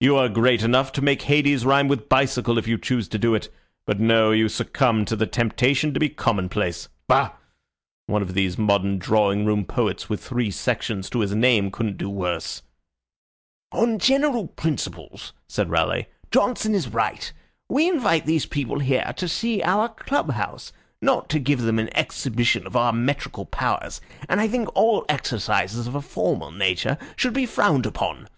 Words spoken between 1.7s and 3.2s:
with bicycle if you choose to